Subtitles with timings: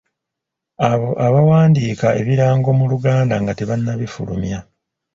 [0.89, 4.59] Abo abawandiika ebirango mu Luganda nga tebannabifulumya.